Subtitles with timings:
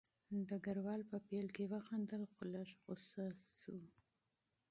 [0.47, 3.25] ډګروال په پیل کې وخندل خو لږ غوسه
[3.59, 3.79] شو